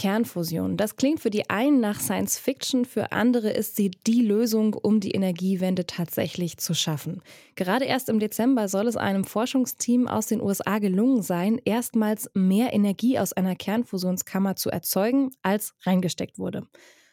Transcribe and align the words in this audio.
Kernfusion. 0.00 0.78
Das 0.78 0.96
klingt 0.96 1.20
für 1.20 1.28
die 1.28 1.50
einen 1.50 1.78
nach 1.78 2.00
Science 2.00 2.38
Fiction, 2.38 2.86
für 2.86 3.12
andere 3.12 3.50
ist 3.50 3.76
sie 3.76 3.90
die 3.90 4.22
Lösung, 4.22 4.72
um 4.72 4.98
die 4.98 5.10
Energiewende 5.10 5.84
tatsächlich 5.84 6.56
zu 6.56 6.72
schaffen. 6.72 7.20
Gerade 7.54 7.84
erst 7.84 8.08
im 8.08 8.18
Dezember 8.18 8.68
soll 8.68 8.86
es 8.86 8.96
einem 8.96 9.24
Forschungsteam 9.24 10.08
aus 10.08 10.26
den 10.26 10.40
USA 10.40 10.78
gelungen 10.78 11.20
sein, 11.20 11.60
erstmals 11.66 12.30
mehr 12.32 12.72
Energie 12.72 13.18
aus 13.18 13.34
einer 13.34 13.54
Kernfusionskammer 13.54 14.56
zu 14.56 14.70
erzeugen, 14.70 15.32
als 15.42 15.74
reingesteckt 15.82 16.38
wurde. 16.38 16.66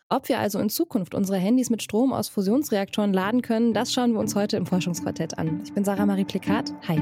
Ob 0.07 0.29
wir 0.29 0.39
also 0.39 0.57
in 0.59 0.69
Zukunft 0.69 1.13
unsere 1.13 1.39
Handys 1.39 1.69
mit 1.69 1.83
Strom 1.83 2.13
aus 2.13 2.29
Fusionsreaktoren 2.29 3.11
laden 3.11 3.41
können, 3.41 3.73
das 3.73 3.91
schauen 3.91 4.13
wir 4.13 4.21
uns 4.21 4.33
heute 4.33 4.55
im 4.55 4.65
Forschungsquartett 4.65 5.37
an. 5.37 5.59
Ich 5.65 5.73
bin 5.73 5.83
Sarah 5.83 6.05
Marie 6.05 6.23
Plikat. 6.23 6.73
Hi. 6.87 7.01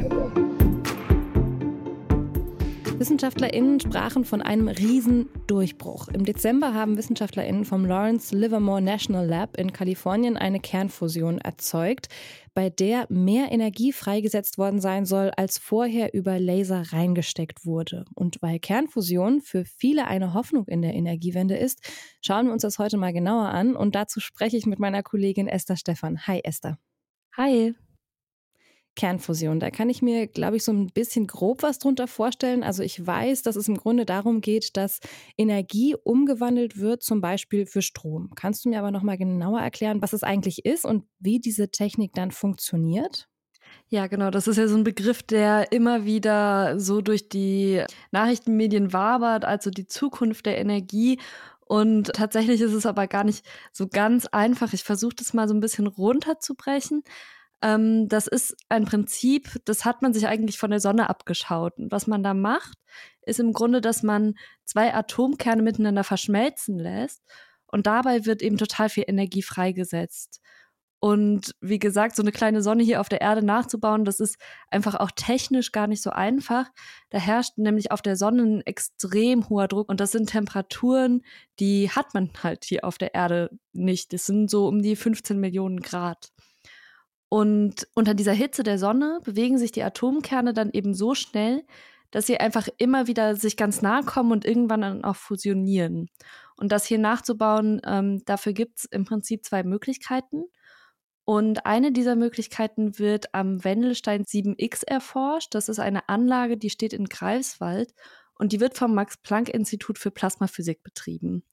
WissenschaftlerInnen 3.01 3.79
sprachen 3.79 4.25
von 4.25 4.43
einem 4.43 4.67
Riesendurchbruch. 4.67 6.09
Im 6.09 6.23
Dezember 6.23 6.75
haben 6.75 6.97
WissenschaftlerInnen 6.99 7.65
vom 7.65 7.83
Lawrence 7.83 8.37
Livermore 8.37 8.79
National 8.79 9.25
Lab 9.25 9.57
in 9.57 9.73
Kalifornien 9.73 10.37
eine 10.37 10.59
Kernfusion 10.59 11.39
erzeugt, 11.39 12.09
bei 12.53 12.69
der 12.69 13.07
mehr 13.09 13.51
Energie 13.51 13.91
freigesetzt 13.91 14.59
worden 14.59 14.79
sein 14.79 15.07
soll, 15.07 15.31
als 15.35 15.57
vorher 15.57 16.13
über 16.13 16.39
Laser 16.39 16.83
reingesteckt 16.93 17.65
wurde. 17.65 18.05
Und 18.13 18.39
weil 18.43 18.59
Kernfusion 18.59 19.41
für 19.41 19.65
viele 19.65 20.05
eine 20.05 20.35
Hoffnung 20.35 20.67
in 20.67 20.83
der 20.83 20.93
Energiewende 20.93 21.57
ist, 21.57 21.79
schauen 22.21 22.45
wir 22.45 22.53
uns 22.53 22.61
das 22.61 22.77
heute 22.77 22.97
mal 22.97 23.13
genauer 23.13 23.49
an. 23.49 23.75
Und 23.75 23.95
dazu 23.95 24.19
spreche 24.19 24.57
ich 24.57 24.67
mit 24.67 24.77
meiner 24.77 25.01
Kollegin 25.01 25.47
Esther 25.47 25.75
Stephan. 25.75 26.27
Hi 26.27 26.41
Esther. 26.43 26.77
Hi. 27.35 27.73
Kernfusion. 28.95 29.59
Da 29.59 29.71
kann 29.71 29.89
ich 29.89 30.01
mir, 30.01 30.27
glaube 30.27 30.57
ich, 30.57 30.63
so 30.63 30.71
ein 30.71 30.87
bisschen 30.87 31.27
grob 31.27 31.63
was 31.63 31.79
drunter 31.79 32.07
vorstellen. 32.07 32.63
Also 32.63 32.83
ich 32.83 33.05
weiß, 33.05 33.41
dass 33.41 33.55
es 33.55 33.67
im 33.67 33.77
Grunde 33.77 34.05
darum 34.05 34.41
geht, 34.41 34.75
dass 34.77 34.99
Energie 35.37 35.95
umgewandelt 36.03 36.77
wird, 36.77 37.03
zum 37.03 37.21
Beispiel 37.21 37.65
für 37.65 37.81
Strom. 37.81 38.31
Kannst 38.35 38.65
du 38.65 38.69
mir 38.69 38.79
aber 38.79 38.91
noch 38.91 39.03
mal 39.03 39.17
genauer 39.17 39.61
erklären, 39.61 40.01
was 40.01 40.13
es 40.13 40.23
eigentlich 40.23 40.65
ist 40.65 40.85
und 40.85 41.05
wie 41.19 41.39
diese 41.39 41.71
Technik 41.71 42.13
dann 42.13 42.31
funktioniert? 42.31 43.27
Ja, 43.87 44.07
genau. 44.07 44.31
Das 44.31 44.47
ist 44.47 44.57
ja 44.57 44.67
so 44.67 44.75
ein 44.75 44.83
Begriff, 44.83 45.23
der 45.23 45.71
immer 45.71 46.05
wieder 46.05 46.79
so 46.79 47.01
durch 47.01 47.29
die 47.29 47.83
Nachrichtenmedien 48.11 48.93
wabert, 48.93 49.45
also 49.45 49.69
die 49.69 49.87
Zukunft 49.87 50.45
der 50.45 50.57
Energie. 50.57 51.19
Und 51.65 52.11
tatsächlich 52.13 52.59
ist 52.61 52.73
es 52.73 52.85
aber 52.85 53.07
gar 53.07 53.23
nicht 53.23 53.45
so 53.71 53.87
ganz 53.87 54.25
einfach. 54.27 54.73
Ich 54.73 54.83
versuche 54.83 55.15
das 55.15 55.33
mal 55.33 55.47
so 55.47 55.53
ein 55.53 55.61
bisschen 55.61 55.87
runterzubrechen. 55.87 57.03
Ähm, 57.61 58.07
das 58.07 58.27
ist 58.27 58.55
ein 58.69 58.85
Prinzip, 58.85 59.59
das 59.65 59.85
hat 59.85 60.01
man 60.01 60.13
sich 60.13 60.27
eigentlich 60.27 60.57
von 60.57 60.71
der 60.71 60.79
Sonne 60.79 61.09
abgeschaut. 61.09 61.77
Und 61.77 61.91
was 61.91 62.07
man 62.07 62.23
da 62.23 62.33
macht, 62.33 62.77
ist 63.23 63.39
im 63.39 63.53
Grunde, 63.53 63.81
dass 63.81 64.03
man 64.03 64.35
zwei 64.65 64.93
Atomkerne 64.93 65.61
miteinander 65.61 66.03
verschmelzen 66.03 66.79
lässt 66.79 67.23
und 67.67 67.87
dabei 67.87 68.25
wird 68.25 68.41
eben 68.41 68.57
total 68.57 68.89
viel 68.89 69.05
Energie 69.07 69.41
freigesetzt. 69.43 70.41
Und 71.03 71.55
wie 71.61 71.79
gesagt, 71.79 72.15
so 72.15 72.21
eine 72.21 72.31
kleine 72.31 72.61
Sonne 72.61 72.83
hier 72.83 73.01
auf 73.01 73.09
der 73.09 73.21
Erde 73.21 73.43
nachzubauen, 73.43 74.05
das 74.05 74.19
ist 74.19 74.37
einfach 74.69 74.93
auch 74.93 75.09
technisch 75.09 75.71
gar 75.71 75.87
nicht 75.87 76.03
so 76.03 76.11
einfach. 76.11 76.69
Da 77.09 77.17
herrscht 77.17 77.57
nämlich 77.57 77.91
auf 77.91 78.03
der 78.03 78.15
Sonne 78.15 78.43
ein 78.43 78.61
extrem 78.67 79.49
hoher 79.49 79.67
Druck 79.67 79.89
und 79.89 79.99
das 79.99 80.11
sind 80.11 80.29
Temperaturen, 80.29 81.23
die 81.59 81.89
hat 81.89 82.13
man 82.13 82.29
halt 82.43 82.65
hier 82.65 82.85
auf 82.85 82.99
der 82.99 83.15
Erde 83.15 83.49
nicht. 83.73 84.13
Das 84.13 84.27
sind 84.27 84.51
so 84.51 84.67
um 84.67 84.83
die 84.83 84.95
15 84.95 85.39
Millionen 85.39 85.79
Grad. 85.79 86.31
Und 87.33 87.87
unter 87.95 88.13
dieser 88.13 88.33
Hitze 88.33 88.61
der 88.61 88.77
Sonne 88.77 89.21
bewegen 89.23 89.57
sich 89.57 89.71
die 89.71 89.83
Atomkerne 89.83 90.53
dann 90.53 90.69
eben 90.73 90.93
so 90.93 91.15
schnell, 91.15 91.63
dass 92.11 92.25
sie 92.25 92.37
einfach 92.37 92.67
immer 92.77 93.07
wieder 93.07 93.37
sich 93.37 93.55
ganz 93.55 93.81
nahe 93.81 94.03
kommen 94.03 94.33
und 94.33 94.43
irgendwann 94.43 94.81
dann 94.81 95.03
auch 95.05 95.15
fusionieren. 95.15 96.09
Und 96.57 96.73
das 96.73 96.85
hier 96.85 96.99
nachzubauen, 96.99 97.79
ähm, 97.85 98.21
dafür 98.25 98.51
gibt 98.51 98.79
es 98.79 98.85
im 98.85 99.05
Prinzip 99.05 99.45
zwei 99.45 99.63
Möglichkeiten. 99.63 100.43
Und 101.23 101.65
eine 101.65 101.93
dieser 101.93 102.17
Möglichkeiten 102.17 102.99
wird 102.99 103.33
am 103.33 103.63
Wendelstein 103.63 104.25
7X 104.25 104.83
erforscht. 104.85 105.55
Das 105.55 105.69
ist 105.69 105.79
eine 105.79 106.09
Anlage, 106.09 106.57
die 106.57 106.69
steht 106.69 106.91
in 106.91 107.05
Greifswald 107.05 107.93
und 108.33 108.51
die 108.51 108.59
wird 108.59 108.77
vom 108.77 108.93
Max-Planck-Institut 108.93 109.97
für 109.97 110.11
Plasmaphysik 110.11 110.83
betrieben. 110.83 111.45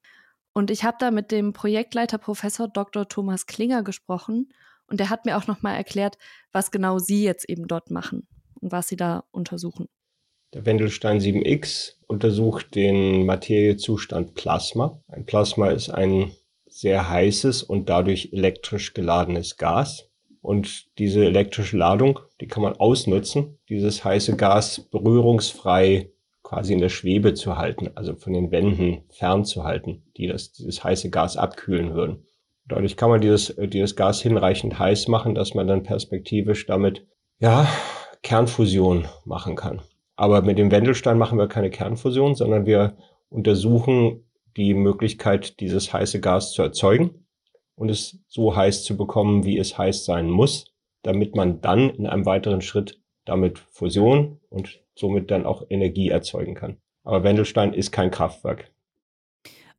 Und 0.53 0.72
ich 0.72 0.83
habe 0.83 0.97
da 0.99 1.12
mit 1.12 1.31
dem 1.31 1.53
Projektleiter 1.53 2.19
Professor 2.19 2.66
Dr. 2.66 3.09
Thomas 3.09 3.47
Klinger 3.47 3.84
gesprochen 3.84 4.49
und 4.88 5.00
der 5.00 5.10
hat 5.10 5.25
mir 5.25 5.37
auch 5.37 5.47
nochmal 5.47 5.76
erklärt, 5.76 6.19
was 6.53 6.71
genau 6.71 6.99
Sie 6.99 7.22
jetzt 7.22 7.49
eben 7.49 7.66
dort 7.66 7.91
machen 7.91 8.26
und 8.60 8.72
was 8.72 8.88
Sie 8.88 8.97
da 8.97 9.25
untersuchen. 9.31 9.87
Der 10.54 10.65
Wendelstein 10.65 11.21
7X 11.21 11.97
untersucht 12.06 12.75
den 12.75 13.27
Materiezustand 13.27 14.34
Plasma. 14.34 15.03
Ein 15.09 15.27
Plasma 15.27 15.69
ist 15.71 15.91
ein 15.91 16.32
sehr 16.66 17.10
heißes 17.10 17.62
und 17.62 17.88
dadurch 17.88 18.31
elektrisch 18.32 18.94
geladenes 18.94 19.56
Gas. 19.56 20.09
Und 20.41 20.87
diese 20.98 21.25
elektrische 21.25 21.77
Ladung, 21.77 22.21
die 22.41 22.47
kann 22.47 22.62
man 22.62 22.75
ausnutzen, 22.75 23.59
dieses 23.69 24.04
heiße 24.04 24.37
Gas 24.37 24.88
berührungsfrei 24.91 26.10
quasi 26.43 26.72
in 26.72 26.81
der 26.81 26.88
Schwebe 26.88 27.34
zu 27.34 27.59
halten, 27.59 27.91
also 27.94 28.15
von 28.15 28.32
den 28.32 28.50
Wänden 28.50 29.03
fernzuhalten, 29.10 30.04
die 30.16 30.28
das, 30.28 30.53
dieses 30.53 30.82
heiße 30.82 31.10
Gas 31.10 31.37
abkühlen 31.37 31.94
würden. 31.94 32.25
Dadurch 32.69 32.97
kann 32.97 33.11
man 33.11 33.21
dieses, 33.21 33.51
äh, 33.51 33.69
dieses 33.69 33.97
Gas 33.97 34.21
hinreichend 34.21 34.79
heiß 34.79 35.09
machen, 35.09 35.34
dass 35.34 35.55
man 35.55 35.67
dann 35.67 35.83
perspektivisch 35.83 36.67
damit, 36.67 37.06
ja, 37.39 37.69
Kernfusion 38.23 39.06
machen 39.25 39.56
kann. 39.56 39.81
Aber 40.17 40.43
mit 40.43 40.59
dem 40.59 40.71
Wendelstein 40.71 41.19
machen 41.19 41.39
wir 41.39 41.47
keine 41.47 41.71
Kernfusion, 41.71 42.34
sondern 42.34 42.67
wir 42.67 42.97
untersuchen 43.31 44.25
die 44.57 44.75
Möglichkeit, 44.75 45.61
dieses 45.61 45.93
heiße 45.93 46.21
Gas 46.21 46.53
zu 46.53 46.62
erzeugen 46.62 47.27
und 47.77 47.91
es 47.91 48.19
so 48.27 48.57
heiß 48.57 48.83
zu 48.83 48.97
bekommen, 48.97 49.45
wie 49.45 49.59
es 49.59 49.78
heiß 49.78 50.05
sein 50.05 50.28
muss, 50.28 50.75
damit 51.03 51.37
man 51.37 51.61
dann 51.61 51.91
in 51.91 52.07
einem 52.07 52.27
weiteren 52.27 52.61
Schritt 52.61 53.01
damit 53.25 53.59
Fusion 53.59 54.41
und 54.51 54.81
somit 54.97 55.31
dann 55.31 55.47
auch 55.47 55.62
Energie 55.71 56.09
erzeugen 56.09 56.55
kann. 56.55 56.78
Aber 57.05 57.23
Wendelstein 57.23 57.73
ist 57.73 57.93
kein 57.93 58.11
Kraftwerk. 58.11 58.73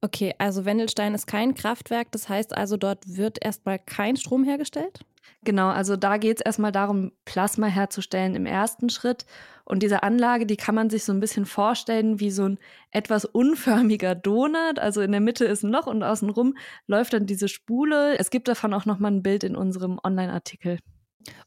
Okay, 0.01 0.33
also 0.37 0.63
Wendelstein 0.63 1.13
ist 1.13 1.27
kein 1.27 1.55
Kraftwerk, 1.55 2.11
das 2.11 2.29
heißt 2.29 2.55
also, 2.55 2.77
dort 2.77 3.17
wird 3.17 3.43
erstmal 3.43 3.79
kein 3.79 4.15
Strom 4.15 4.45
hergestellt? 4.45 5.01
Genau, 5.43 5.69
also 5.69 5.95
da 5.95 6.17
geht 6.17 6.37
es 6.37 6.45
erstmal 6.45 6.71
darum, 6.71 7.11
Plasma 7.25 7.67
herzustellen 7.67 8.35
im 8.35 8.45
ersten 8.45 8.89
Schritt. 8.89 9.25
Und 9.63 9.83
diese 9.83 10.03
Anlage, 10.03 10.45
die 10.45 10.57
kann 10.57 10.75
man 10.75 10.89
sich 10.89 11.05
so 11.05 11.13
ein 11.13 11.19
bisschen 11.19 11.45
vorstellen 11.45 12.19
wie 12.19 12.31
so 12.31 12.45
ein 12.45 12.59
etwas 12.91 13.23
unförmiger 13.25 14.15
Donut. 14.15 14.79
Also 14.79 15.01
in 15.01 15.11
der 15.11 15.21
Mitte 15.21 15.45
ist 15.45 15.63
ein 15.63 15.71
Loch 15.71 15.87
und 15.87 16.03
außenrum 16.03 16.57
läuft 16.87 17.13
dann 17.13 17.25
diese 17.25 17.47
Spule. 17.47 18.17
Es 18.17 18.31
gibt 18.31 18.47
davon 18.47 18.73
auch 18.73 18.85
nochmal 18.85 19.11
ein 19.11 19.23
Bild 19.23 19.43
in 19.43 19.55
unserem 19.55 19.99
Online-Artikel. 20.03 20.79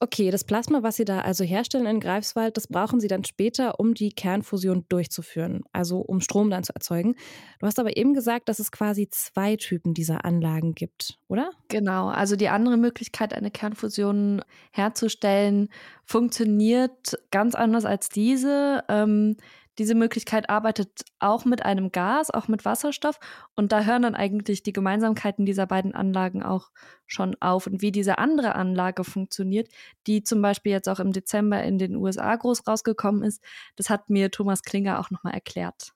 Okay, 0.00 0.30
das 0.30 0.44
Plasma, 0.44 0.82
was 0.82 0.96
Sie 0.96 1.04
da 1.04 1.20
also 1.20 1.44
herstellen 1.44 1.86
in 1.86 2.00
Greifswald, 2.00 2.56
das 2.56 2.66
brauchen 2.66 3.00
Sie 3.00 3.08
dann 3.08 3.24
später, 3.24 3.80
um 3.80 3.94
die 3.94 4.10
Kernfusion 4.10 4.84
durchzuführen, 4.88 5.62
also 5.72 5.98
um 5.98 6.20
Strom 6.20 6.50
dann 6.50 6.62
zu 6.62 6.74
erzeugen. 6.74 7.14
Du 7.58 7.66
hast 7.66 7.78
aber 7.78 7.96
eben 7.96 8.12
gesagt, 8.14 8.48
dass 8.48 8.58
es 8.58 8.70
quasi 8.70 9.08
zwei 9.10 9.56
Typen 9.56 9.94
dieser 9.94 10.24
Anlagen 10.24 10.74
gibt, 10.74 11.18
oder? 11.28 11.50
Genau, 11.68 12.08
also 12.08 12.36
die 12.36 12.48
andere 12.48 12.76
Möglichkeit, 12.76 13.32
eine 13.32 13.50
Kernfusion 13.50 14.42
herzustellen, 14.72 15.68
funktioniert 16.04 17.18
ganz 17.30 17.54
anders 17.54 17.84
als 17.84 18.08
diese. 18.08 18.84
Ähm, 18.88 19.36
diese 19.78 19.94
Möglichkeit 19.94 20.50
arbeitet 20.50 20.90
auch 21.18 21.44
mit 21.44 21.64
einem 21.64 21.92
Gas, 21.92 22.30
auch 22.30 22.48
mit 22.48 22.64
Wasserstoff. 22.64 23.18
Und 23.56 23.72
da 23.72 23.84
hören 23.84 24.02
dann 24.02 24.14
eigentlich 24.14 24.62
die 24.62 24.72
Gemeinsamkeiten 24.72 25.46
dieser 25.46 25.66
beiden 25.66 25.94
Anlagen 25.94 26.42
auch 26.42 26.70
schon 27.06 27.36
auf. 27.40 27.66
Und 27.66 27.80
wie 27.80 27.92
diese 27.92 28.18
andere 28.18 28.54
Anlage 28.54 29.04
funktioniert, 29.04 29.69
die 30.06 30.22
zum 30.22 30.42
Beispiel 30.42 30.72
jetzt 30.72 30.88
auch 30.88 31.00
im 31.00 31.12
Dezember 31.12 31.62
in 31.62 31.78
den 31.78 31.96
USA 31.96 32.34
groß 32.36 32.66
rausgekommen 32.66 33.22
ist, 33.22 33.42
das 33.76 33.88
hat 33.88 34.10
mir 34.10 34.30
Thomas 34.30 34.62
Klinger 34.62 35.00
auch 35.00 35.10
nochmal 35.10 35.34
erklärt. 35.34 35.92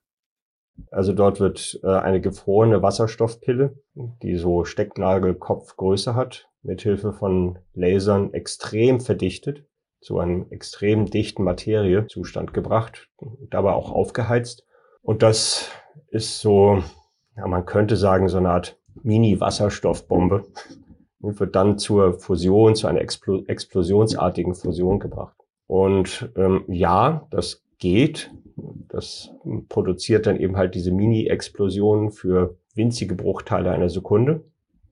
Also 0.91 1.13
dort 1.13 1.41
wird 1.41 1.81
äh, 1.83 1.89
eine 1.89 2.21
gefrorene 2.21 2.83
Wasserstoffpille, 2.83 3.79
die 3.95 4.37
so 4.37 4.65
Stecknagelkopfgröße 4.65 6.15
hat, 6.15 6.49
mithilfe 6.63 7.13
von 7.13 7.59
Lasern 7.75 8.33
extrem 8.35 9.01
verdichtet 9.01 9.65
zu 10.01 10.19
einem 10.19 10.47
extrem 10.51 11.07
dichten 11.07 11.43
Materiezustand 11.43 12.55
gebracht, 12.55 13.09
dabei 13.51 13.73
auch 13.73 13.91
aufgeheizt. 13.91 14.65
Und 15.03 15.23
das 15.23 15.71
ist 16.09 16.41
so, 16.41 16.83
ja, 17.37 17.47
man 17.47 17.67
könnte 17.67 17.97
sagen, 17.97 18.29
so 18.29 18.39
eine 18.39 18.51
Art 18.51 18.79
Mini-Wasserstoffbombe 19.03 20.45
und 21.21 21.41
wird 21.41 21.57
dann 21.57 21.79
zur 21.79 22.15
Fusion, 22.15 22.75
zu 22.75 22.87
einer 22.87 23.01
Explo 23.01 23.43
explosionsartigen 23.47 24.55
Fusion 24.55 24.99
gebracht. 24.99 25.37
Und 25.67 26.31
ähm, 26.37 26.65
ja, 26.69 27.27
das 27.31 27.63
geht. 27.79 28.31
Das 28.89 29.31
produziert 29.69 30.27
dann 30.27 30.39
eben 30.39 30.57
halt 30.57 30.75
diese 30.75 30.93
Mini-Explosionen 30.93 32.11
für 32.11 32.57
winzige 32.75 33.15
Bruchteile 33.15 33.71
einer 33.71 33.91
Sekunde. 33.91 34.45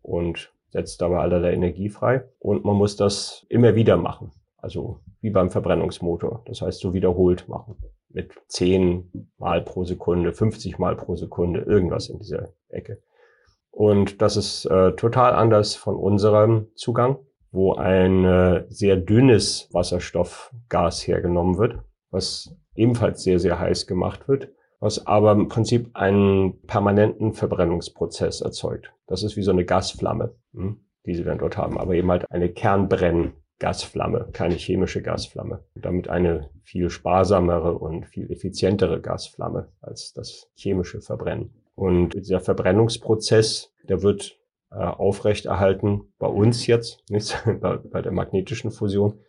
Und 0.02 0.52
setzt 0.74 1.00
dabei 1.00 1.18
allerlei 1.18 1.52
Energie 1.52 1.88
frei. 1.88 2.24
Und 2.40 2.64
man 2.64 2.76
muss 2.76 2.96
das 2.96 3.46
immer 3.48 3.74
wieder 3.74 3.96
machen. 3.96 4.32
Also 4.64 5.02
wie 5.20 5.28
beim 5.28 5.50
Verbrennungsmotor. 5.50 6.42
Das 6.46 6.62
heißt, 6.62 6.80
so 6.80 6.94
wiederholt 6.94 7.50
machen. 7.50 7.76
Mit 8.08 8.32
10 8.48 9.28
Mal 9.36 9.60
pro 9.60 9.84
Sekunde, 9.84 10.32
50 10.32 10.78
Mal 10.78 10.96
pro 10.96 11.16
Sekunde, 11.16 11.60
irgendwas 11.60 12.08
in 12.08 12.18
dieser 12.18 12.48
Ecke. 12.70 13.02
Und 13.70 14.22
das 14.22 14.38
ist 14.38 14.64
äh, 14.64 14.92
total 14.92 15.34
anders 15.34 15.74
von 15.74 15.96
unserem 15.96 16.68
Zugang, 16.76 17.18
wo 17.50 17.74
ein 17.74 18.24
äh, 18.24 18.64
sehr 18.70 18.96
dünnes 18.96 19.68
Wasserstoffgas 19.70 21.06
hergenommen 21.06 21.58
wird, 21.58 21.80
was 22.10 22.56
ebenfalls 22.74 23.22
sehr, 23.22 23.38
sehr 23.38 23.58
heiß 23.58 23.86
gemacht 23.86 24.28
wird, 24.28 24.48
was 24.80 25.06
aber 25.06 25.32
im 25.32 25.48
Prinzip 25.48 25.90
einen 25.92 26.62
permanenten 26.62 27.34
Verbrennungsprozess 27.34 28.40
erzeugt. 28.40 28.94
Das 29.08 29.22
ist 29.24 29.36
wie 29.36 29.42
so 29.42 29.50
eine 29.50 29.66
Gasflamme, 29.66 30.34
hm, 30.54 30.80
die 31.04 31.14
sie 31.14 31.24
dann 31.24 31.36
dort 31.36 31.58
haben, 31.58 31.76
aber 31.76 31.92
eben 31.92 32.10
halt 32.10 32.30
eine 32.30 32.50
Kernbrenngasflamme, 33.58 34.28
keine 34.32 34.54
chemische 34.54 35.02
Gasflamme. 35.02 35.64
Damit 35.74 36.08
eine 36.08 36.50
viel 36.62 36.90
sparsamere 36.90 37.74
und 37.78 38.06
viel 38.06 38.30
effizientere 38.30 39.00
Gasflamme 39.00 39.68
als 39.80 40.12
das 40.12 40.50
chemische 40.54 41.00
Verbrennen. 41.00 41.50
Und 41.74 42.14
dieser 42.14 42.40
Verbrennungsprozess, 42.40 43.72
der 43.88 44.02
wird 44.02 44.38
äh, 44.70 44.76
aufrechterhalten 44.76 46.12
bei 46.18 46.26
uns 46.26 46.66
jetzt, 46.66 47.02
nicht 47.08 47.36
bei, 47.60 47.76
bei 47.76 48.02
der 48.02 48.12
magnetischen 48.12 48.70
Fusion, 48.70 49.20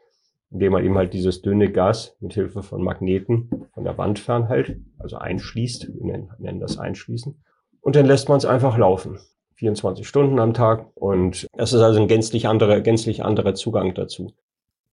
indem 0.51 0.73
man 0.73 0.83
eben 0.83 0.97
halt 0.97 1.13
dieses 1.13 1.41
dünne 1.41 1.71
Gas 1.71 2.15
mit 2.19 2.33
Hilfe 2.33 2.61
von 2.61 2.81
Magneten 2.81 3.67
von 3.73 3.83
der 3.83 3.97
Wand 3.97 4.19
fernhält, 4.19 4.79
also 4.97 5.17
einschließt, 5.17 5.89
wir 5.93 6.27
nennen 6.39 6.59
das 6.59 6.77
Einschließen. 6.77 7.41
Und 7.81 7.95
dann 7.95 8.05
lässt 8.05 8.29
man 8.29 8.37
es 8.37 8.45
einfach 8.45 8.77
laufen. 8.77 9.19
24 9.55 10.07
Stunden 10.07 10.39
am 10.39 10.53
Tag. 10.53 10.85
Und 10.95 11.47
das 11.53 11.73
ist 11.73 11.81
also 11.81 11.99
ein 11.99 12.07
gänzlich 12.07 12.47
anderer, 12.47 12.81
gänzlich 12.81 13.23
anderer 13.23 13.55
Zugang 13.55 13.93
dazu. 13.93 14.31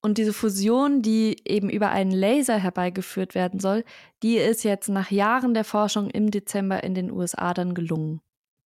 Und 0.05 0.19
diese 0.19 0.33
Fusion, 0.33 1.01
die 1.01 1.37
eben 1.45 1.71
über 1.71 1.91
einen 1.91 2.11
Laser 2.11 2.59
herbeigeführt 2.59 3.37
werden 3.37 3.61
soll, 3.61 3.85
die 4.25 4.37
ist 4.37 4.65
jetzt 4.65 4.89
nach 4.89 5.13
Jahren 5.13 5.55
der 5.55 5.65
Forschung 5.65 6.11
im 6.11 6.33
Dezember 6.33 6.83
in 6.83 6.95
den 6.95 7.13
USA 7.13 7.55
dann 7.55 7.73
gelungen. 7.73 8.21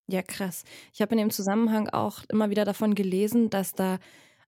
Ja, 0.07 0.21
krass. 0.21 0.63
Ich 0.93 1.01
habe 1.01 1.11
in 1.13 1.17
dem 1.17 1.31
Zusammenhang 1.31 1.89
auch 1.89 2.19
immer 2.29 2.49
wieder 2.49 2.63
davon 2.63 2.95
gelesen, 2.95 3.49
dass 3.49 3.73
da 3.73 3.97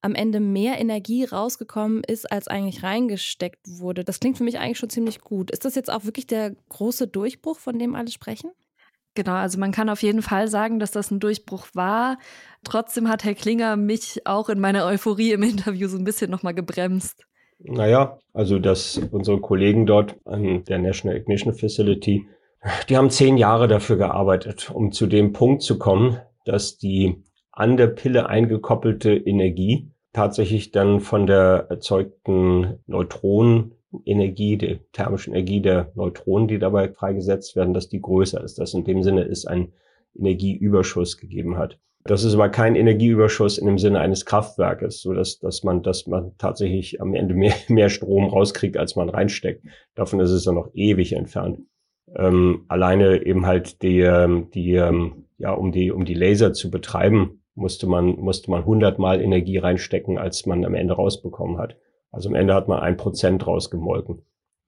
am 0.01 0.15
Ende 0.15 0.39
mehr 0.39 0.79
Energie 0.79 1.25
rausgekommen 1.25 2.03
ist, 2.03 2.31
als 2.31 2.47
eigentlich 2.47 2.83
reingesteckt 2.83 3.67
wurde. 3.67 4.05
Das 4.05 4.19
klingt 4.19 4.38
für 4.38 4.43
mich 4.43 4.59
eigentlich 4.59 4.77
schon 4.77 4.89
ziemlich 4.89 5.19
gut. 5.19 5.51
Ist 5.51 5.65
das 5.65 5.75
jetzt 5.75 5.91
auch 5.91 6.05
wirklich 6.05 6.27
der 6.27 6.55
große 6.69 7.07
Durchbruch, 7.07 7.57
von 7.57 7.79
dem 7.79 7.95
alle 7.95 8.11
sprechen? 8.11 8.51
Genau, 9.17 9.33
also 9.33 9.59
man 9.59 9.71
kann 9.71 9.89
auf 9.89 10.03
jeden 10.03 10.21
Fall 10.21 10.47
sagen, 10.47 10.77
dass 10.77 10.91
das 10.91 11.09
ein 11.09 11.19
Durchbruch 11.19 11.65
war. 11.73 12.19
Trotzdem 12.63 13.09
hat 13.09 13.23
Herr 13.23 13.33
Klinger 13.33 13.75
mich 13.75 14.27
auch 14.27 14.47
in 14.47 14.59
meiner 14.59 14.85
Euphorie 14.85 15.31
im 15.31 15.41
Interview 15.53 15.87
so 15.87 15.97
ein 15.97 16.03
bisschen 16.03 16.29
nochmal 16.29 16.53
gebremst. 16.53 17.25
Naja, 17.57 18.19
also 18.31 18.59
dass 18.59 19.01
unsere 19.09 19.41
Kollegen 19.41 19.87
dort 19.87 20.17
an 20.25 20.63
der 20.65 20.77
National 20.77 21.17
Ignition 21.17 21.55
Facility, 21.55 22.27
die 22.89 22.95
haben 22.95 23.09
zehn 23.09 23.37
Jahre 23.37 23.67
dafür 23.67 23.97
gearbeitet, 23.97 24.69
um 24.69 24.91
zu 24.91 25.07
dem 25.07 25.33
Punkt 25.33 25.63
zu 25.63 25.79
kommen, 25.79 26.19
dass 26.45 26.77
die 26.77 27.23
an 27.51 27.75
der 27.75 27.87
Pille 27.87 28.29
eingekoppelte 28.29 29.15
Energie 29.15 29.89
tatsächlich 30.13 30.69
dann 30.69 30.99
von 30.99 31.25
der 31.25 31.65
erzeugten 31.71 32.77
Neutronenenergie, 33.92 34.57
der 34.57 34.80
thermischen 34.92 35.34
Energie 35.34 35.62
der 35.62 35.92
Neutronen, 35.95 36.48
die 36.48 36.60
dabei 36.60 36.89
freigesetzt 36.89 37.56
werden, 37.56 37.74
dass 37.74 37.89
die 37.89 38.01
größer 38.01 38.44
ist. 38.44 38.60
Das 38.60 38.74
in 38.74 38.84
dem 38.84 39.04
Sinne 39.04 39.24
ist 39.24 39.48
ein 39.48 39.74
Energieüberschuss 40.16 41.18
gegeben 41.18 41.57
hat. 41.57 41.80
Das 42.04 42.24
ist 42.24 42.36
aber 42.36 42.50
kein 42.50 42.75
Energieüberschuss 42.75 43.57
in 43.57 43.68
dem 43.68 43.78
Sinne 43.78 44.00
eines 44.00 44.25
Kraftwerkes, 44.25 45.01
so 45.01 45.13
dass, 45.13 45.39
dass 45.39 45.63
man, 45.63 45.84
dass 45.84 46.07
man 46.07 46.31
tatsächlich 46.38 47.01
am 47.01 47.13
Ende 47.13 47.34
mehr, 47.34 47.54
mehr 47.68 47.89
Strom 47.89 48.25
rauskriegt, 48.25 48.78
als 48.78 48.95
man 48.95 49.10
reinsteckt. 49.10 49.66
Davon 49.95 50.19
ist 50.19 50.31
es 50.31 50.45
ja 50.45 50.51
noch 50.51 50.69
ewig 50.74 51.13
entfernt. 51.13 51.60
Ähm, 52.16 52.66
alleine 52.69 53.25
eben 53.25 53.45
halt 53.45 53.81
die, 53.81 54.00
ähm, 54.00 54.50
die, 54.54 54.75
ähm, 54.75 55.25
ja, 55.38 55.51
um 55.51 55.72
die, 55.72 55.92
um 55.92 56.06
die 56.06 56.13
Laser 56.13 56.54
zu 56.54 56.72
betreiben, 56.72 57.44
musste 57.56 57.88
man, 57.88 58.16
musste 58.19 58.50
man 58.51 58.66
hundertmal 58.66 59.22
Energie 59.22 59.57
reinstecken, 59.57 60.18
als 60.18 60.45
man 60.45 60.63
am 60.63 60.75
Ende 60.75 60.94
rausbekommen 60.94 61.57
hat. 61.57 61.78
Also 62.12 62.30
am 62.30 62.36
Ende 62.36 62.54
hat 62.54 62.68
man 62.68 62.80
ein 62.80 62.98
Prozent 62.98 63.45
rausgemolken, 63.45 64.21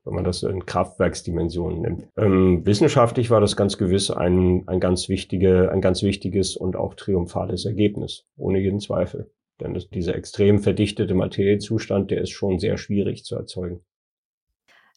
wenn 0.04 0.14
man 0.14 0.24
das 0.24 0.44
in 0.44 0.66
Kraftwerksdimensionen 0.66 1.82
nimmt. 1.82 2.08
Ähm, 2.18 2.66
wissenschaftlich 2.66 3.30
war 3.30 3.42
das 3.42 3.56
ganz 3.56 3.78
gewiss 3.78 4.12
ein, 4.12 4.68
ein, 4.68 4.80
ganz 4.80 5.10
wichtige, 5.10 5.72
ein 5.72 5.82
ganz 5.82 6.04
wichtiges 6.04 6.56
und 6.56 6.76
auch 6.76 6.94
triumphales 6.96 7.66
Ergebnis, 7.66 8.26
ohne 8.38 8.60
jeden 8.60 8.80
Zweifel. 8.80 9.32
Denn 9.60 9.74
das, 9.74 9.90
dieser 9.90 10.16
extrem 10.16 10.60
verdichtete 10.60 11.14
Materiezustand, 11.14 12.12
der 12.12 12.22
ist 12.22 12.32
schon 12.32 12.60
sehr 12.60 12.78
schwierig 12.78 13.26
zu 13.26 13.36
erzeugen. 13.36 13.82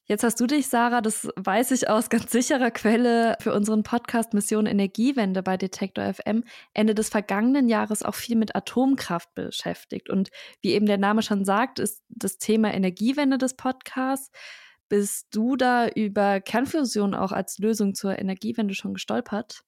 Jetzt 0.06 0.24
hast 0.24 0.40
du 0.40 0.46
dich, 0.48 0.66
Sarah, 0.66 1.00
das 1.00 1.28
weiß 1.36 1.70
ich 1.70 1.88
aus 1.88 2.10
ganz 2.10 2.32
sicherer 2.32 2.72
Quelle, 2.72 3.36
für 3.40 3.54
unseren 3.54 3.84
Podcast 3.84 4.34
Mission 4.34 4.66
Energiewende 4.66 5.44
bei 5.44 5.56
Detektor 5.56 6.12
FM 6.12 6.42
Ende 6.74 6.94
des 6.94 7.08
vergangenen 7.08 7.68
Jahres 7.68 8.02
auch 8.02 8.16
viel 8.16 8.36
mit 8.36 8.56
Atomkraft 8.56 9.32
beschäftigt. 9.34 10.10
Und 10.10 10.30
wie 10.60 10.72
eben 10.72 10.86
der 10.86 10.98
Name 10.98 11.22
schon 11.22 11.44
sagt, 11.44 11.78
ist 11.78 12.02
das 12.08 12.38
Thema 12.38 12.74
Energiewende 12.74 13.38
des 13.38 13.54
Podcasts. 13.54 14.32
Bist 14.88 15.28
du 15.30 15.56
da 15.56 15.86
über 15.88 16.40
Kernfusion 16.40 17.14
auch 17.14 17.30
als 17.30 17.58
Lösung 17.58 17.94
zur 17.94 18.18
Energiewende 18.18 18.74
schon 18.74 18.94
gestolpert? 18.94 19.62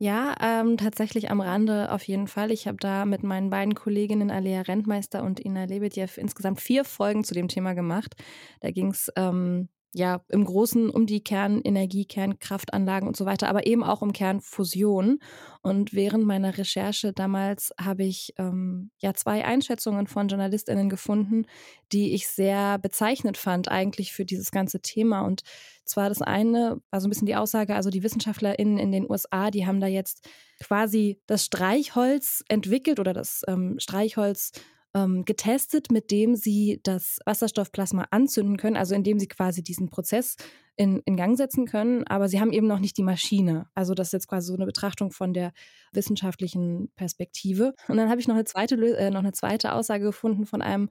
Ja, 0.00 0.34
ähm, 0.40 0.76
tatsächlich 0.76 1.28
am 1.30 1.40
Rande 1.40 1.90
auf 1.90 2.04
jeden 2.04 2.28
Fall. 2.28 2.52
Ich 2.52 2.68
habe 2.68 2.76
da 2.78 3.04
mit 3.04 3.24
meinen 3.24 3.50
beiden 3.50 3.74
Kolleginnen 3.74 4.30
Alea 4.30 4.60
Rentmeister 4.62 5.24
und 5.24 5.40
Ina 5.44 5.64
Lebedjew 5.64 6.06
insgesamt 6.16 6.60
vier 6.60 6.84
Folgen 6.84 7.24
zu 7.24 7.34
dem 7.34 7.48
Thema 7.48 7.74
gemacht. 7.74 8.14
Da 8.60 8.70
ging 8.70 8.90
es 8.92 9.10
ähm, 9.16 9.68
ja 9.92 10.22
im 10.28 10.44
Großen 10.44 10.90
um 10.90 11.06
die 11.06 11.22
Kernenergie, 11.22 12.04
Kernkraftanlagen 12.04 13.08
und 13.08 13.16
so 13.16 13.24
weiter, 13.24 13.48
aber 13.48 13.66
eben 13.66 13.82
auch 13.82 14.02
um 14.02 14.12
Kernfusion. 14.12 15.18
Und 15.62 15.94
während 15.94 16.24
meiner 16.24 16.58
Recherche 16.58 17.12
damals 17.12 17.72
habe 17.80 18.04
ich 18.04 18.34
ähm, 18.38 18.90
ja 18.98 19.14
zwei 19.14 19.44
Einschätzungen 19.44 20.06
von 20.06 20.28
JournalistInnen 20.28 20.88
gefunden, 20.88 21.46
die 21.92 22.14
ich 22.14 22.28
sehr 22.28 22.78
bezeichnend 22.78 23.36
fand 23.38 23.68
eigentlich 23.68 24.12
für 24.12 24.24
dieses 24.24 24.50
ganze 24.50 24.80
Thema. 24.80 25.22
Und 25.22 25.42
zwar 25.84 26.08
das 26.10 26.22
eine 26.22 26.80
war 26.90 27.00
so 27.00 27.06
ein 27.06 27.10
bisschen 27.10 27.26
die 27.26 27.36
Aussage, 27.36 27.74
also 27.74 27.90
die 27.90 28.02
WissenschaftlerInnen 28.02 28.78
in 28.78 28.92
den 28.92 29.10
USA, 29.10 29.50
die 29.50 29.66
haben 29.66 29.80
da 29.80 29.86
jetzt 29.86 30.28
quasi 30.60 31.20
das 31.26 31.44
Streichholz 31.44 32.44
entwickelt 32.48 33.00
oder 33.00 33.14
das 33.14 33.42
ähm, 33.48 33.76
Streichholz 33.78 34.52
ähm, 34.98 35.24
getestet, 35.24 35.90
mit 35.90 36.10
dem 36.10 36.34
sie 36.34 36.80
das 36.82 37.18
Wasserstoffplasma 37.24 38.06
anzünden 38.10 38.56
können, 38.56 38.76
also 38.76 38.94
indem 38.94 39.18
sie 39.18 39.28
quasi 39.28 39.62
diesen 39.62 39.90
Prozess 39.90 40.36
in, 40.76 41.02
in 41.06 41.16
Gang 41.16 41.36
setzen 41.36 41.66
können, 41.66 42.06
aber 42.06 42.28
sie 42.28 42.40
haben 42.40 42.52
eben 42.52 42.68
noch 42.68 42.78
nicht 42.78 42.96
die 42.96 43.02
Maschine. 43.02 43.66
Also 43.74 43.94
das 43.94 44.08
ist 44.08 44.12
jetzt 44.12 44.28
quasi 44.28 44.46
so 44.46 44.54
eine 44.54 44.64
Betrachtung 44.64 45.10
von 45.10 45.34
der 45.34 45.52
wissenschaftlichen 45.92 46.90
Perspektive. 46.94 47.74
Und 47.88 47.96
dann 47.96 48.08
habe 48.08 48.20
ich 48.20 48.28
noch 48.28 48.36
eine 48.36 48.44
zweite, 48.44 48.76
äh, 48.76 49.10
noch 49.10 49.20
eine 49.20 49.32
zweite 49.32 49.72
Aussage 49.72 50.04
gefunden 50.04 50.46
von 50.46 50.62
einem 50.62 50.88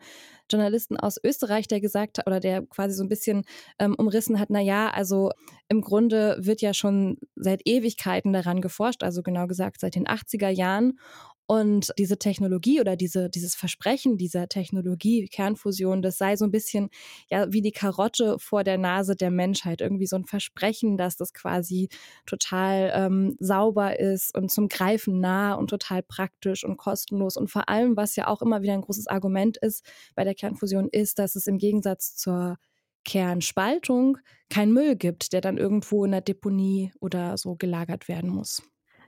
Journalisten 0.52 0.98
aus 0.98 1.18
Österreich, 1.24 1.70
der 1.70 1.80
gesagt 1.80 2.18
hat, 2.18 2.28
oder 2.28 2.42
der 2.42 2.66
quasi 2.66 2.96
so 2.96 3.04
ein 3.04 3.10
bisschen 3.10 3.44
ähm, 3.80 3.96
umrissen 3.98 4.40
hat, 4.40 4.50
na 4.50 4.60
ja, 4.60 4.90
also 4.90 5.32
im 5.70 5.82
Grunde 5.82 6.38
wird 6.40 6.62
ja 6.62 6.74
schon 6.74 7.18
seit 7.36 7.62
Ewigkeiten 7.66 8.34
daran 8.34 8.62
geforscht, 8.62 9.04
also 9.04 9.24
genau 9.24 9.48
gesagt 9.48 9.80
seit 9.80 9.96
den 9.96 10.06
80er 10.06 10.50
Jahren. 10.50 11.00
Und 11.48 11.94
diese 11.98 12.18
Technologie 12.20 12.82
oder 12.82 12.98
diese, 12.98 13.30
dieses 13.30 13.56
Versprechen 13.56 14.18
dieser 14.18 14.50
Technologie, 14.50 15.28
Kernfusion, 15.30 16.02
das 16.02 16.18
sei 16.18 16.36
so 16.36 16.44
ein 16.44 16.52
bisschen 16.52 16.90
ja 17.30 17.52
wie 17.54 17.62
die 17.62 17.72
Karotte 17.72 18.38
vor 18.38 18.66
der 18.66 18.78
Nase 18.78 19.16
der 19.16 19.32
Menschheit. 19.32 19.80
Irgendwie 19.80 20.08
so 20.08 20.18
ein 20.18 20.26
Versprechen, 20.26 20.98
dass 20.98 21.16
das 21.16 21.34
quasi 21.34 21.88
total 22.26 22.92
ähm, 22.94 23.38
sauber 23.40 23.98
ist 24.00 24.36
und 24.38 24.52
zum 24.52 24.68
Greifen 24.68 25.22
nah 25.22 25.54
und 25.54 25.70
total 25.70 26.04
praktisch 26.04 26.66
und 26.66 26.76
kostenlos. 26.78 27.38
Und 27.38 27.50
vor 27.50 27.70
allem, 27.70 27.96
was 27.96 28.18
ja 28.18 28.28
auch 28.28 28.42
immer 28.42 28.62
wieder 28.62 28.74
ein 28.74 28.82
großes 28.82 29.08
Argument 29.08 29.58
ist 29.58 29.86
bei 30.16 30.26
der 30.26 30.36
Kernfusion, 30.36 30.90
ist, 30.92 31.18
dass 31.18 31.36
es 31.36 31.48
im 31.48 31.58
Gegensatz 31.58 32.16
zur 32.18 32.58
Kernspaltung 33.06 34.18
kein 34.50 34.74
Müll 34.74 34.98
gibt, 34.98 35.32
der 35.32 35.40
dann 35.42 35.58
irgendwo 35.58 36.04
in 36.04 36.12
der 36.12 36.22
Deponie 36.22 36.92
oder 37.00 37.38
so 37.38 37.56
gelagert 37.56 38.10
werden 38.10 38.30
muss. 38.30 38.62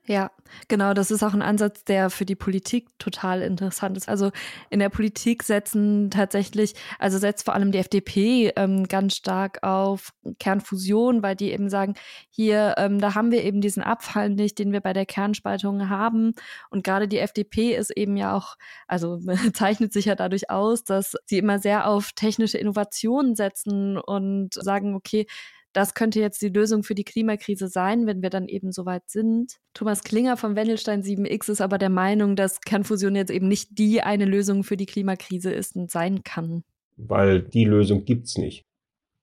Ja, 0.10 0.32
genau, 0.68 0.96
das 0.96 1.12
ist 1.12 1.22
auch 1.22 1.36
ein 1.36 1.44
Ansatz, 1.44 1.84
der 1.84 2.10
für 2.10 2.25
die 2.25 2.36
Politik 2.36 2.98
total 2.98 3.44
interessant 3.44 3.96
ist. 3.96 4.10
Also 4.10 4.32
in 4.72 4.80
der 4.80 4.89
Politik 4.89 5.44
setzen 5.44 6.10
tatsächlich, 6.10 6.74
also 6.98 7.20
setzt 7.20 7.46
vor 7.46 7.54
allem 7.54 7.72
die 7.72 7.78
FDP 7.78 8.51
ähm, 8.56 8.88
ganz 8.88 9.16
stark 9.18 9.62
auf 9.62 10.12
Kernfusion, 10.39 11.22
weil 11.22 11.36
die 11.36 11.51
eben 11.51 11.70
sagen, 11.70 11.94
hier, 12.32 12.74
ähm, 12.80 13.00
da 13.00 13.13
haben 13.13 13.30
wir 13.30 13.44
eben 13.44 13.62
diesen 13.62 13.84
Abfall 13.84 14.32
nicht, 14.32 14.58
den 14.58 14.72
wir 14.72 14.82
bei 14.82 14.94
der 14.94 15.06
Kernspaltung 15.06 15.89
haben. 15.89 16.34
Und 16.72 16.84
gerade 16.84 17.08
die 17.08 17.20
FDP 17.20 17.75
ist 17.75 17.96
eben 17.96 18.18
ja 18.18 18.36
auch, 18.36 18.56
also 18.88 19.20
zeichnet 19.54 19.94
sich 19.94 20.06
ja 20.06 20.16
dadurch 20.16 20.50
aus, 20.50 20.84
dass 20.84 21.18
sie 21.25 21.38
immer 21.38 21.60
sehr 21.60 21.88
auf 21.88 22.13
technische 22.13 22.58
Innovationen 22.58 23.36
setzen 23.36 24.00
und 24.00 24.56
sagen, 24.56 24.96
okay, 24.96 25.28
das 25.74 25.94
könnte 25.94 26.20
jetzt 26.20 26.42
die 26.42 26.50
Lösung 26.50 26.84
für 26.84 26.96
die 26.96 27.04
Klimakrise 27.04 27.68
sein, 27.68 28.08
wenn 28.08 28.22
wir 28.22 28.30
dann 28.30 28.48
eben 28.48 28.72
soweit 28.72 29.10
sind. 29.10 29.58
Thomas 29.74 30.04
Klinger 30.04 30.38
vom 30.38 30.56
Wendelstein 30.56 31.04
7X 31.04 31.50
ist 31.50 31.62
aber 31.62 31.78
der 31.78 31.90
Meinung, 31.90 32.36
dass 32.36 32.62
Kernfusion 32.62 33.16
jetzt 33.16 33.32
eben 33.32 33.48
nicht 33.48 33.78
die 33.78 34.02
eine 34.02 34.26
Lösung 34.26 34.64
für 34.64 34.78
die 34.78 34.88
Klimakrise 34.88 35.52
ist 35.52 35.76
und 35.76 35.92
sein 35.92 36.24
kann. 36.24 36.64
Weil 36.98 37.42
die 37.42 37.66
Lösung 37.66 38.06
gibt's 38.06 38.38
nicht. 38.38 38.66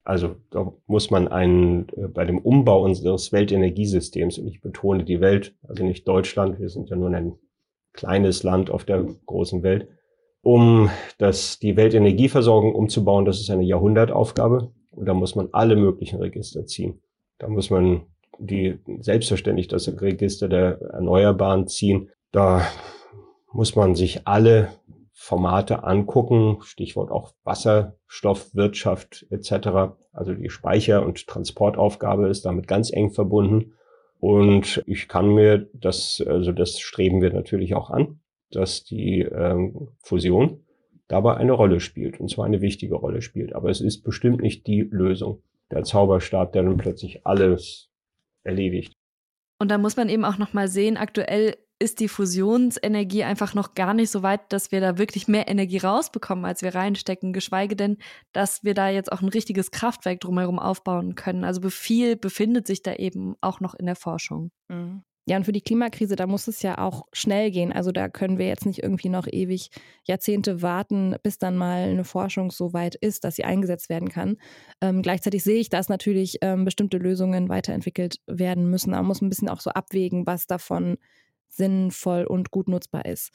Also 0.04 0.36
da 0.50 0.72
muss 0.86 1.10
man 1.10 1.26
einen, 1.26 1.88
äh, 1.96 2.06
bei 2.06 2.24
dem 2.24 2.38
Umbau 2.38 2.84
unseres 2.84 3.32
Weltenergiesystems, 3.32 4.38
und 4.38 4.46
ich 4.46 4.60
betone 4.60 5.04
die 5.04 5.20
Welt, 5.20 5.56
also 5.66 5.84
nicht 5.84 6.06
Deutschland, 6.06 6.60
wir 6.60 6.68
sind 6.68 6.88
ja 6.90 6.96
nur 6.96 7.10
ein 7.10 7.34
kleines 7.92 8.44
Land 8.44 8.70
auf 8.70 8.84
der 8.84 9.04
großen 9.26 9.64
Welt, 9.64 9.88
um 10.42 10.90
das, 11.18 11.58
die 11.58 11.76
Weltenergieversorgung 11.76 12.72
umzubauen, 12.72 13.24
das 13.24 13.40
ist 13.40 13.50
eine 13.50 13.64
Jahrhundertaufgabe. 13.64 14.70
Und 14.96 15.06
da 15.06 15.14
muss 15.14 15.36
man 15.36 15.48
alle 15.52 15.76
möglichen 15.76 16.18
Register 16.18 16.66
ziehen. 16.66 17.00
Da 17.38 17.48
muss 17.48 17.70
man 17.70 18.06
die 18.38 18.78
selbstverständlich 19.00 19.68
das 19.68 19.88
Register 20.00 20.48
der 20.48 20.80
Erneuerbaren 20.80 21.68
ziehen. 21.68 22.10
Da 22.32 22.66
muss 23.52 23.76
man 23.76 23.94
sich 23.94 24.26
alle 24.26 24.70
Formate 25.12 25.84
angucken, 25.84 26.58
Stichwort 26.62 27.10
auch 27.10 27.32
Wasserstoffwirtschaft 27.44 29.26
etc. 29.30 29.94
Also 30.12 30.34
die 30.34 30.50
Speicher- 30.50 31.04
und 31.04 31.26
Transportaufgabe 31.26 32.28
ist 32.28 32.44
damit 32.44 32.66
ganz 32.66 32.92
eng 32.92 33.10
verbunden. 33.10 33.74
Und 34.18 34.82
ich 34.86 35.08
kann 35.08 35.34
mir 35.34 35.68
das, 35.72 36.22
also 36.26 36.52
das 36.52 36.80
streben 36.80 37.20
wir 37.20 37.32
natürlich 37.32 37.74
auch 37.74 37.90
an, 37.90 38.20
dass 38.50 38.84
die 38.84 39.20
ähm, 39.22 39.88
Fusion 40.02 40.65
dabei 41.08 41.36
eine 41.36 41.52
Rolle 41.52 41.80
spielt, 41.80 42.20
und 42.20 42.30
zwar 42.30 42.46
eine 42.46 42.60
wichtige 42.60 42.94
Rolle 42.94 43.22
spielt. 43.22 43.54
Aber 43.54 43.70
es 43.70 43.80
ist 43.80 44.02
bestimmt 44.02 44.40
nicht 44.40 44.66
die 44.66 44.82
Lösung, 44.82 45.42
der 45.70 45.84
Zauberstab, 45.84 46.52
der 46.52 46.62
dann 46.62 46.76
plötzlich 46.76 47.26
alles 47.26 47.90
erledigt. 48.44 48.92
Und 49.58 49.70
da 49.70 49.78
muss 49.78 49.96
man 49.96 50.08
eben 50.08 50.24
auch 50.24 50.38
nochmal 50.38 50.68
sehen, 50.68 50.96
aktuell 50.96 51.56
ist 51.78 52.00
die 52.00 52.08
Fusionsenergie 52.08 53.24
einfach 53.24 53.54
noch 53.54 53.74
gar 53.74 53.92
nicht 53.92 54.10
so 54.10 54.22
weit, 54.22 54.52
dass 54.52 54.72
wir 54.72 54.80
da 54.80 54.96
wirklich 54.98 55.28
mehr 55.28 55.48
Energie 55.48 55.78
rausbekommen, 55.78 56.44
als 56.44 56.62
wir 56.62 56.74
reinstecken, 56.74 57.32
geschweige 57.32 57.76
denn, 57.76 57.98
dass 58.32 58.64
wir 58.64 58.72
da 58.72 58.88
jetzt 58.88 59.12
auch 59.12 59.20
ein 59.20 59.28
richtiges 59.28 59.70
Kraftwerk 59.70 60.20
drumherum 60.20 60.58
aufbauen 60.58 61.14
können. 61.16 61.44
Also 61.44 61.68
viel 61.68 62.16
befindet 62.16 62.66
sich 62.66 62.82
da 62.82 62.94
eben 62.94 63.36
auch 63.42 63.60
noch 63.60 63.74
in 63.74 63.86
der 63.86 63.96
Forschung. 63.96 64.50
Mhm. 64.68 65.02
Ja, 65.28 65.36
und 65.36 65.44
für 65.44 65.52
die 65.52 65.60
Klimakrise, 65.60 66.14
da 66.14 66.26
muss 66.28 66.46
es 66.46 66.62
ja 66.62 66.78
auch 66.78 67.06
schnell 67.12 67.50
gehen. 67.50 67.72
Also 67.72 67.90
da 67.90 68.08
können 68.08 68.38
wir 68.38 68.46
jetzt 68.46 68.64
nicht 68.64 68.82
irgendwie 68.82 69.08
noch 69.08 69.26
ewig 69.26 69.70
Jahrzehnte 70.04 70.62
warten, 70.62 71.16
bis 71.24 71.38
dann 71.38 71.56
mal 71.56 71.88
eine 71.88 72.04
Forschung 72.04 72.52
so 72.52 72.72
weit 72.72 72.94
ist, 72.94 73.24
dass 73.24 73.34
sie 73.34 73.44
eingesetzt 73.44 73.88
werden 73.88 74.08
kann. 74.08 74.36
Ähm, 74.80 75.02
gleichzeitig 75.02 75.42
sehe 75.42 75.58
ich, 75.58 75.68
dass 75.68 75.88
natürlich 75.88 76.38
ähm, 76.42 76.64
bestimmte 76.64 76.98
Lösungen 76.98 77.48
weiterentwickelt 77.48 78.20
werden 78.28 78.70
müssen. 78.70 78.92
Man 78.92 79.04
muss 79.04 79.20
ein 79.20 79.28
bisschen 79.28 79.48
auch 79.48 79.60
so 79.60 79.70
abwägen, 79.70 80.26
was 80.26 80.46
davon 80.46 80.96
sinnvoll 81.48 82.24
und 82.24 82.52
gut 82.52 82.68
nutzbar 82.68 83.04
ist. 83.06 83.30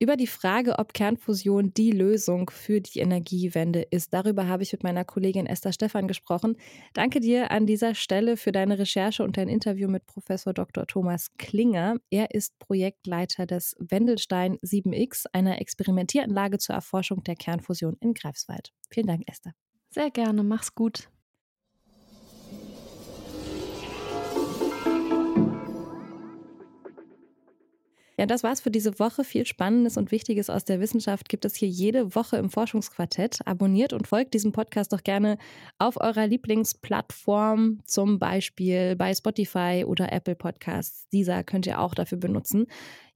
Über 0.00 0.16
die 0.16 0.26
Frage, 0.26 0.78
ob 0.78 0.92
Kernfusion 0.92 1.72
die 1.72 1.92
Lösung 1.92 2.50
für 2.50 2.80
die 2.80 2.98
Energiewende 2.98 3.82
ist, 3.90 4.12
darüber 4.12 4.48
habe 4.48 4.64
ich 4.64 4.72
mit 4.72 4.82
meiner 4.82 5.04
Kollegin 5.04 5.46
Esther 5.46 5.72
Stephan 5.72 6.08
gesprochen. 6.08 6.56
Danke 6.94 7.20
dir 7.20 7.52
an 7.52 7.64
dieser 7.64 7.94
Stelle 7.94 8.36
für 8.36 8.50
deine 8.50 8.78
Recherche 8.78 9.22
und 9.22 9.36
dein 9.36 9.48
Interview 9.48 9.88
mit 9.88 10.04
Professor 10.06 10.52
Dr. 10.52 10.86
Thomas 10.86 11.28
Klinger. 11.38 11.96
Er 12.10 12.34
ist 12.34 12.58
Projektleiter 12.58 13.46
des 13.46 13.76
Wendelstein 13.78 14.58
7X, 14.58 15.26
einer 15.32 15.60
Experimentieranlage 15.60 16.58
zur 16.58 16.74
Erforschung 16.74 17.22
der 17.22 17.36
Kernfusion 17.36 17.96
in 18.00 18.14
Greifswald. 18.14 18.72
Vielen 18.90 19.06
Dank, 19.06 19.22
Esther. 19.26 19.52
Sehr 19.90 20.10
gerne, 20.10 20.42
mach's 20.42 20.74
gut. 20.74 21.08
Ja, 28.16 28.26
das 28.26 28.44
war's 28.44 28.60
für 28.60 28.70
diese 28.70 29.00
Woche. 29.00 29.24
Viel 29.24 29.44
Spannendes 29.44 29.96
und 29.96 30.12
Wichtiges 30.12 30.48
aus 30.48 30.64
der 30.64 30.78
Wissenschaft 30.80 31.28
gibt 31.28 31.44
es 31.44 31.56
hier 31.56 31.68
jede 31.68 32.14
Woche 32.14 32.36
im 32.36 32.48
Forschungsquartett. 32.48 33.40
Abonniert 33.44 33.92
und 33.92 34.06
folgt 34.06 34.34
diesem 34.34 34.52
Podcast 34.52 34.92
doch 34.92 35.02
gerne 35.02 35.36
auf 35.78 36.00
eurer 36.00 36.28
Lieblingsplattform, 36.28 37.80
zum 37.86 38.20
Beispiel 38.20 38.94
bei 38.94 39.12
Spotify 39.14 39.84
oder 39.84 40.12
Apple 40.12 40.36
Podcasts. 40.36 41.08
Dieser 41.08 41.42
könnt 41.42 41.66
ihr 41.66 41.80
auch 41.80 41.94
dafür 41.94 42.18
benutzen. 42.18 42.66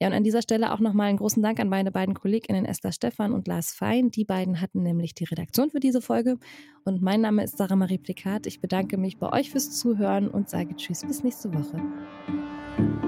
Ja, 0.01 0.09
und 0.09 0.15
an 0.15 0.25
dieser 0.25 0.43
Stelle 0.43 0.73
auch 0.73 0.81
nochmal 0.81 1.09
einen 1.09 1.19
großen 1.19 1.43
Dank 1.43 1.61
an 1.61 1.69
meine 1.69 1.93
beiden 1.93 2.15
KollegInnen 2.15 2.65
Esther 2.65 2.93
Stephan 2.93 3.33
und 3.33 3.47
Lars 3.47 3.73
Fein. 3.73 4.11
Die 4.11 4.25
beiden 4.25 4.61
hatten 4.61 4.83
nämlich 4.83 5.15
die 5.15 5.25
Redaktion 5.25 5.71
für 5.71 5.81
diese 5.81 6.03
Folge. 6.03 6.39
Und 6.85 7.03
mein 7.03 7.21
Name 7.21 7.45
ist 7.45 7.57
Sarah 7.57 7.77
Marie 7.77 7.99
Plikat. 7.99 8.47
Ich 8.47 8.61
bedanke 8.61 8.97
mich 8.97 9.19
bei 9.19 9.33
euch 9.33 9.51
fürs 9.51 9.79
Zuhören 9.79 10.29
und 10.29 10.49
sage 10.49 10.75
Tschüss 10.75 11.05
bis 11.07 11.23
nächste 11.23 11.53
Woche. 11.55 13.08